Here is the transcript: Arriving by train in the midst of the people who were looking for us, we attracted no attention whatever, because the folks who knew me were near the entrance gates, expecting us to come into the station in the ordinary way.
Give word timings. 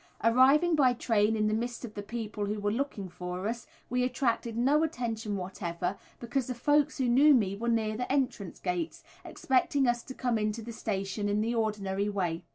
Arriving 0.23 0.73
by 0.73 0.93
train 0.93 1.35
in 1.35 1.45
the 1.45 1.53
midst 1.53 1.85
of 1.85 1.93
the 1.93 2.01
people 2.01 2.47
who 2.47 2.59
were 2.59 2.71
looking 2.71 3.07
for 3.07 3.47
us, 3.47 3.67
we 3.87 4.03
attracted 4.03 4.57
no 4.57 4.81
attention 4.83 5.37
whatever, 5.37 5.95
because 6.19 6.47
the 6.47 6.55
folks 6.55 6.97
who 6.97 7.07
knew 7.07 7.35
me 7.35 7.55
were 7.55 7.67
near 7.69 7.95
the 7.95 8.11
entrance 8.11 8.57
gates, 8.59 9.03
expecting 9.23 9.85
us 9.85 10.01
to 10.01 10.15
come 10.15 10.39
into 10.39 10.63
the 10.63 10.73
station 10.73 11.29
in 11.29 11.39
the 11.39 11.53
ordinary 11.53 12.09
way. 12.09 12.41